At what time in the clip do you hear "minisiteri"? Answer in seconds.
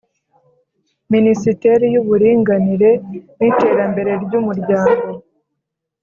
1.13-1.83